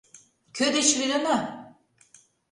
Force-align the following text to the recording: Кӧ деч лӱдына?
Кӧ 0.55 0.65
деч 0.75 0.89
лӱдына? 0.99 1.37